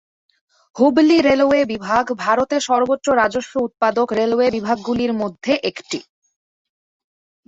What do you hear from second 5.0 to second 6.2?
মধ্যে একটি।